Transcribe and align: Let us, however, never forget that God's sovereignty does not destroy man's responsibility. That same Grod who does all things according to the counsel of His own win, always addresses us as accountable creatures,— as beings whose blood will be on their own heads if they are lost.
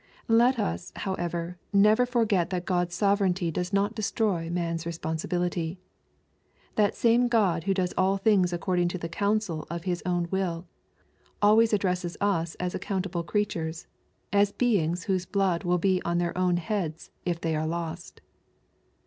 Let 0.27 0.57
us, 0.57 0.91
however, 0.95 1.59
never 1.71 2.07
forget 2.07 2.49
that 2.49 2.65
God's 2.65 2.95
sovereignty 2.95 3.51
does 3.51 3.71
not 3.71 3.93
destroy 3.93 4.49
man's 4.49 4.83
responsibility. 4.83 5.77
That 6.73 6.95
same 6.95 7.29
Grod 7.29 7.65
who 7.65 7.75
does 7.75 7.93
all 7.95 8.17
things 8.17 8.51
according 8.51 8.87
to 8.87 8.97
the 8.97 9.07
counsel 9.07 9.67
of 9.69 9.83
His 9.83 10.01
own 10.03 10.27
win, 10.31 10.63
always 11.39 11.71
addresses 11.71 12.17
us 12.19 12.55
as 12.55 12.73
accountable 12.73 13.21
creatures,— 13.23 13.85
as 14.41 14.51
beings 14.51 15.03
whose 15.03 15.27
blood 15.27 15.63
will 15.63 15.77
be 15.77 16.01
on 16.01 16.17
their 16.17 16.35
own 16.35 16.57
heads 16.57 17.11
if 17.23 17.39
they 17.39 17.55
are 17.55 17.67
lost. 17.67 18.21